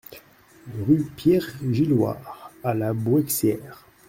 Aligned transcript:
Rue 0.79 1.03
Pierre 1.15 1.45
Gillouard 1.63 2.51
à 2.63 2.73
La 2.73 2.91
Bouëxière 2.91 3.85